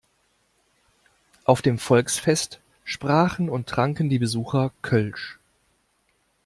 [1.43, 5.37] Auf dem Volksfest sprachen und tranken die Besucher Kölsch.